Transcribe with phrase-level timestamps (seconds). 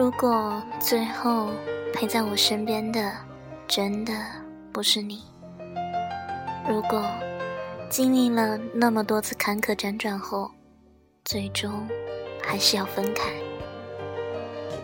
[0.00, 1.50] 如果最后
[1.92, 3.12] 陪在我身边的
[3.68, 4.14] 真的
[4.72, 5.22] 不是你，
[6.66, 7.04] 如果
[7.90, 10.50] 经历了那么多次坎坷辗转后，
[11.26, 11.86] 最终
[12.42, 13.30] 还是要分开，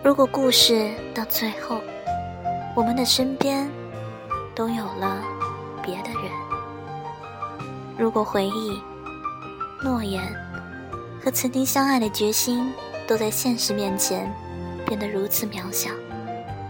[0.04, 1.80] 如果故事到最后，
[2.74, 3.66] 我们的身边
[4.54, 5.24] 都有了
[5.82, 6.30] 别的人，
[7.96, 8.78] 如果回忆、
[9.82, 10.22] 诺言
[11.24, 12.70] 和曾经相爱的决心
[13.08, 14.30] 都在现实面前。
[14.86, 15.90] 变得如此渺小，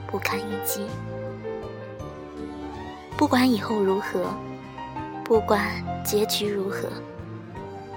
[0.06, 0.86] 不堪一击。
[3.16, 4.34] 不管以后如何，
[5.24, 6.88] 不管结局如何，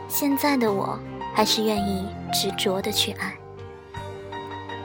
[0.07, 0.99] 现在的我
[1.33, 3.33] 还是愿意执着的去爱。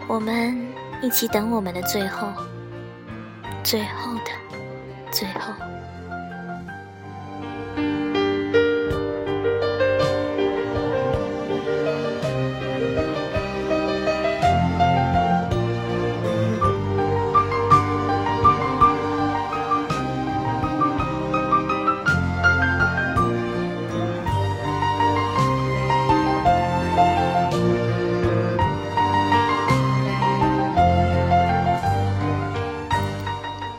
[0.06, 0.66] 我们
[1.00, 2.28] 一起等我们的最后，
[3.62, 4.30] 最后的
[5.10, 5.63] 最后。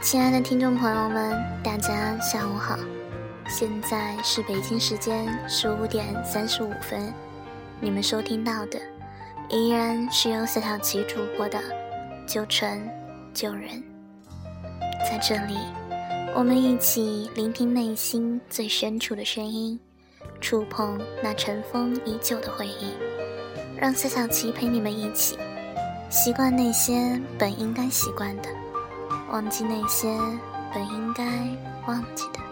[0.05, 2.77] 亲爱的听众朋友们，大家下午好，
[3.47, 7.11] 现在是北京时间十五点三十五分，
[7.81, 8.79] 你们收听到的
[9.49, 11.57] 依然是由小小琪主播的
[12.27, 12.87] 《旧城
[13.33, 13.67] 旧人》。
[15.09, 15.57] 在这里，
[16.35, 19.79] 我们一起聆听内心最深处的声音，
[20.39, 22.93] 触碰那尘封已久的回忆，
[23.75, 25.35] 让小小琪陪你们一起
[26.11, 28.49] 习惯那些本应该习惯的。
[29.35, 30.07] 忘记那些
[30.73, 31.25] 本应该
[31.87, 32.44] 忘记的。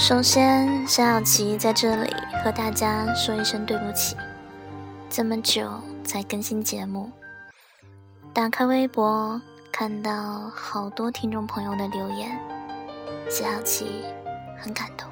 [0.00, 2.10] 首先，小小琪在这里
[2.42, 4.16] 和大家说一声对不起，
[5.10, 5.70] 这么久
[6.02, 7.12] 才更新节目。
[8.32, 9.38] 打开微博，
[9.70, 12.30] 看到好多听众朋友的留言，
[13.28, 14.06] 小小琪
[14.58, 15.06] 很感动。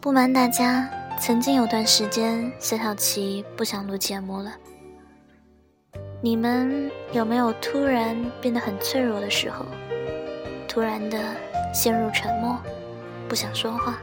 [0.00, 0.88] 不瞒大家，
[1.20, 4.50] 曾经有段时间，小小琪不想录节目了。
[6.22, 9.66] 你们有没有突然变得很脆弱的时候？
[10.66, 11.18] 突然的
[11.74, 12.58] 陷入沉默？
[13.28, 13.98] 不想说话，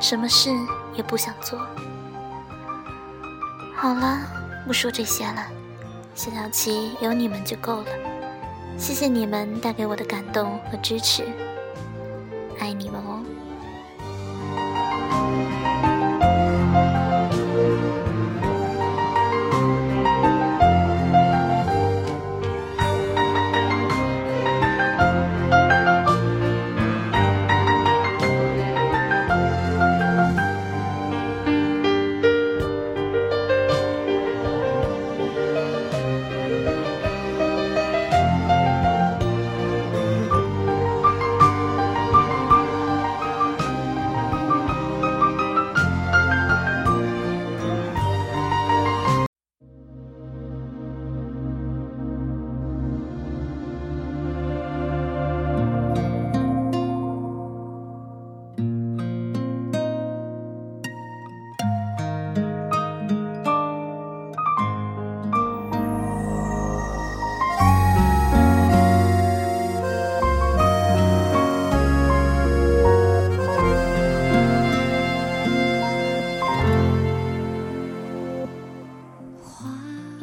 [0.00, 0.50] 什么事
[0.94, 1.58] 也不想做。
[3.74, 4.20] 好了，
[4.66, 5.46] 不说这些了。
[6.14, 7.86] 小小琪有你们就够了，
[8.78, 11.24] 谢谢你们带给我的感动和支持，
[12.60, 12.93] 爱你们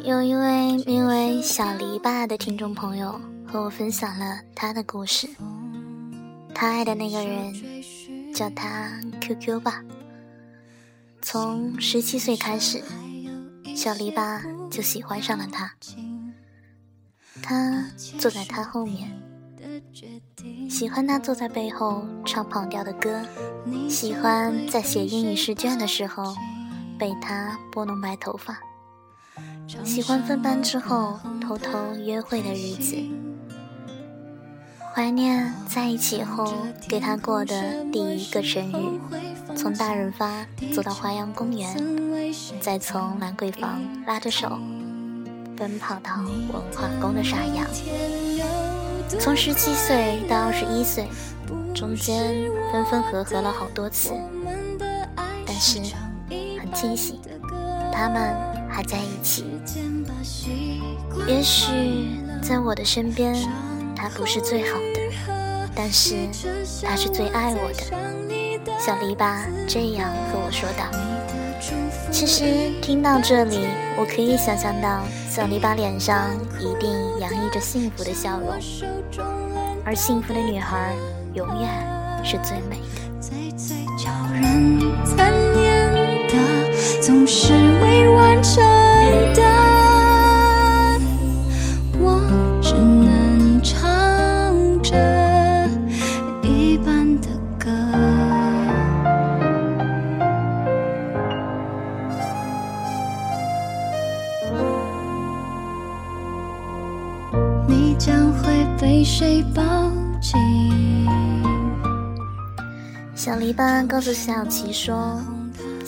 [0.04, 5.30] 有一位名为小篱笆的听众朋友和我分享了他的故事。
[6.56, 7.54] 他爱的那个人，
[8.34, 8.90] 叫他
[9.20, 9.84] QQ 吧。
[11.22, 12.82] 从十七岁开始，
[13.76, 15.72] 小篱笆就喜欢上了他。
[17.44, 17.86] 他
[18.18, 19.12] 坐在他后面，
[20.68, 23.22] 喜欢他坐在背后唱跑调的歌，
[23.88, 26.36] 喜欢在写英语试卷的时候
[26.98, 28.58] 被他拨弄白头发。
[29.84, 32.96] 喜欢分班之后偷偷约会的日子，
[34.94, 36.54] 怀念在一起后
[36.88, 41.76] 给他过的第一个生日，从大润发走到华阳公园，
[42.60, 44.60] 再从兰桂坊拉着手
[45.56, 46.18] 奔跑到
[46.52, 47.66] 文化宫的沙哑。
[49.20, 51.08] 从十七岁到二十一岁，
[51.74, 54.14] 中间分分合合了好多次，
[55.46, 55.80] 但是
[56.60, 57.20] 很清醒，
[57.92, 58.34] 他们
[58.72, 59.46] 还在一起。
[61.28, 63.36] 也许在我的身边，
[63.96, 65.00] 他不是最好的，
[65.76, 66.16] 但是
[66.84, 67.84] 他是最爱我的。
[68.80, 70.86] 小篱笆这样和我说道。
[72.12, 76.30] 其实听到这里，我可以想象到小篱笆脸上
[76.60, 76.90] 一定
[77.20, 78.60] 洋溢着幸福的笑容，
[79.86, 80.96] 而幸福的女孩
[81.34, 81.70] 永远
[82.24, 82.92] 是最美的。
[87.02, 88.64] 总是未完成
[89.34, 89.42] 的
[92.00, 92.22] 我
[92.62, 93.80] 只能唱
[94.82, 94.96] 着
[96.42, 97.28] 一半的
[97.60, 97.70] 歌。
[107.68, 109.62] 你将会被谁抱
[110.22, 110.40] 紧？
[113.16, 115.22] 小篱笆告诉小琪说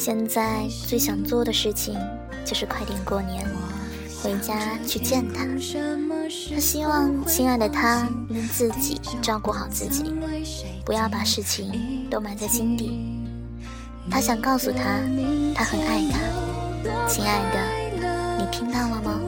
[0.06, 1.98] 现在最想做的事情
[2.44, 3.48] 就是快点过年，
[4.22, 5.46] 回家去见他。
[6.54, 10.14] 他希望亲爱的他能自己照顾好自己，
[10.86, 13.24] 不要把事情都埋在心底。
[14.12, 15.00] 他想告诉他，
[15.56, 17.08] 他很爱他。
[17.08, 19.22] 亲爱的，你听到了吗？”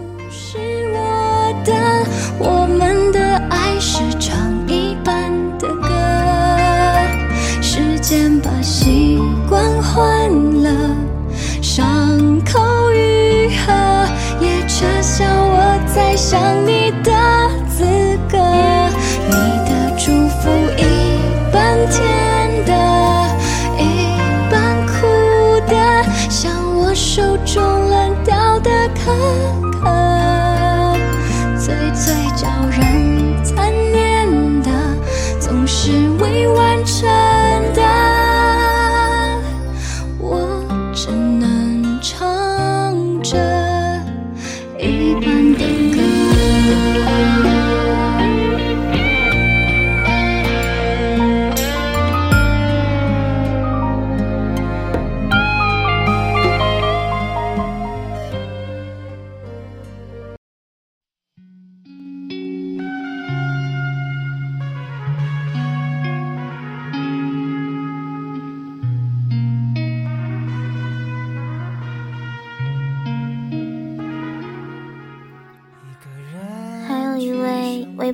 [40.95, 42.44] 只能唱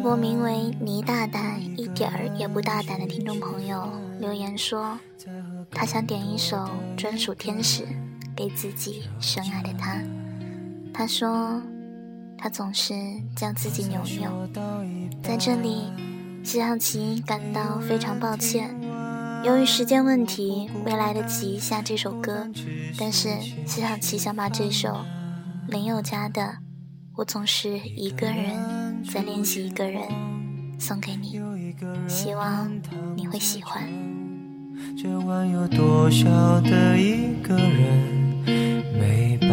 [0.01, 3.87] 博名为“倪大胆一点儿也不大胆”的听众朋友
[4.19, 4.97] 留言说，
[5.69, 6.67] 他想点一首
[6.97, 7.85] 专属天使
[8.35, 10.01] 给自己深爱的他。
[10.91, 11.61] 他说，
[12.35, 12.93] 他总是
[13.35, 14.49] 将自己牛牛。
[15.21, 15.91] 在这里，
[16.43, 18.75] 谢小琪感到非常抱歉，
[19.43, 22.47] 由于时间问题，没来得及下这首歌。
[22.97, 23.29] 但是
[23.67, 25.05] 谢小琪想把这首
[25.67, 26.41] 林宥嘉的
[27.17, 28.57] 《我总是一个人》。
[29.03, 30.01] 再练习一个人
[30.79, 31.39] 送给你，
[32.07, 32.71] 希望
[33.15, 33.83] 你会喜欢。
[34.97, 36.29] 这晚有多少
[36.61, 38.41] 的一个人
[38.99, 39.47] 没吧？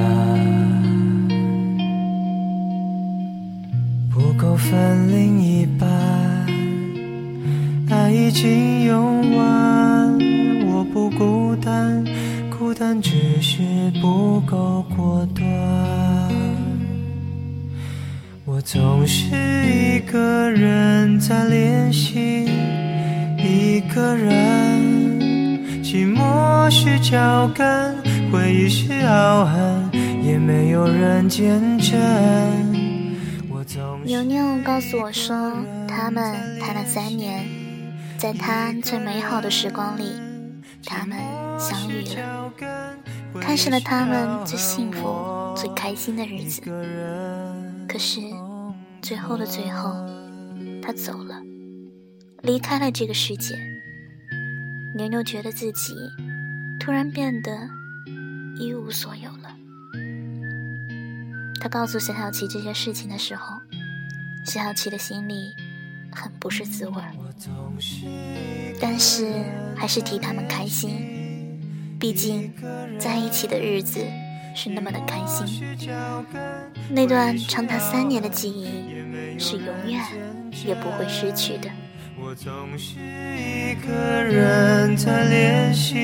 [4.12, 5.88] 不够分另一半，
[7.90, 10.18] 爱已经用完。
[10.66, 12.04] 我不孤单，
[12.50, 15.87] 孤单只是不够果断。
[18.58, 19.24] 我总是
[19.70, 22.44] 一个人在练习，
[23.36, 24.80] 一个人，
[25.80, 27.94] 寂寞是脚跟，
[28.32, 29.88] 回忆是傲痕，
[30.24, 31.96] 也没有人见证。
[34.02, 35.52] 牛牛告诉我说，
[35.86, 37.44] 他们谈了三年，
[38.18, 40.02] 在他最美好的时光里，
[40.84, 41.16] 他们
[41.60, 42.52] 相遇了，
[43.40, 46.60] 开始了他们最幸福、最开心的日子。
[47.88, 48.20] 可是，
[49.00, 49.94] 最后的最后，
[50.82, 51.40] 他走了，
[52.42, 53.56] 离开了这个世界。
[54.94, 55.94] 牛牛觉得自己
[56.80, 57.50] 突然变得
[58.58, 59.54] 一无所有了。
[61.60, 63.56] 他告诉小小琪这些事情的时候，
[64.44, 65.54] 小小琪的心里
[66.12, 67.02] 很不是滋味
[68.80, 69.26] 但是
[69.76, 71.58] 还是替他们开心，
[71.98, 72.52] 毕竟
[72.98, 74.00] 在一起的日子。
[74.60, 75.46] 是那么的开心，
[76.90, 78.66] 那段长达三年的记忆
[79.38, 80.02] 是永远
[80.66, 81.70] 也不会失去的。
[82.20, 82.96] 我总是
[83.36, 85.94] 一个人在练习，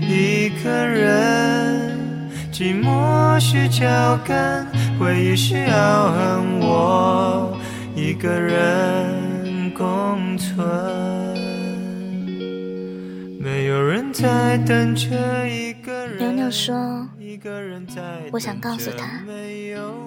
[0.00, 4.66] 一个人，寂寞是脚跟，
[4.98, 7.56] 回忆是凹痕，我
[7.94, 10.93] 一个人共存。
[16.16, 19.20] 牛牛说一个人在我想告诉他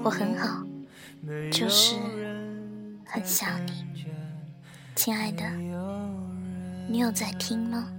[0.04, 0.64] 我很好，
[1.26, 1.96] 人就是
[3.06, 4.06] 很想你，
[4.96, 5.44] 亲爱的，
[6.88, 7.92] 你有在听吗？